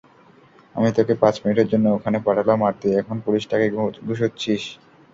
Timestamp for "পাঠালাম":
2.25-2.59